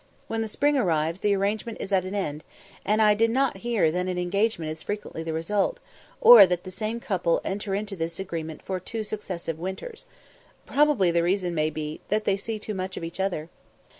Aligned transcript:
When 0.27 0.41
the 0.41 0.47
spring 0.47 0.79
arrives, 0.79 1.19
the 1.21 1.35
arrangement 1.35 1.77
is 1.79 1.91
at 1.91 2.05
an 2.05 2.15
end, 2.15 2.43
and 2.83 3.03
I 3.03 3.13
did 3.13 3.29
not 3.29 3.57
hear 3.57 3.91
that 3.91 4.07
an 4.07 4.17
engagement 4.17 4.71
is 4.71 4.81
frequently 4.81 5.21
the 5.21 5.31
result, 5.31 5.79
or 6.19 6.47
that 6.47 6.63
the 6.63 6.71
same 6.71 6.99
couple 6.99 7.39
enter 7.45 7.75
into 7.75 7.95
this 7.95 8.19
agreement 8.19 8.63
for 8.63 8.79
two 8.79 9.03
successive 9.03 9.59
winters. 9.59 10.07
Probably 10.65 11.11
the 11.11 11.21
reason 11.21 11.53
may 11.53 11.69
be, 11.69 12.01
that 12.09 12.25
they 12.25 12.35
see 12.35 12.57
too 12.57 12.73
much 12.73 12.97
of 12.97 13.03
each 13.03 13.19
other. 13.19 13.49